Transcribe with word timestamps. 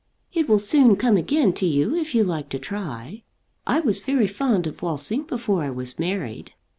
"It 0.33 0.49
will 0.49 0.57
soon 0.57 0.95
come 0.95 1.15
again 1.15 1.53
to 1.53 1.67
you 1.67 1.93
if 1.95 2.15
you 2.15 2.23
like 2.23 2.49
to 2.49 2.57
try. 2.57 3.21
I 3.67 3.81
was 3.81 4.01
very 4.01 4.25
fond 4.25 4.65
of 4.65 4.81
waltzing 4.81 5.25
before 5.25 5.61
I 5.61 5.69
was 5.69 5.99
married." 5.99 6.55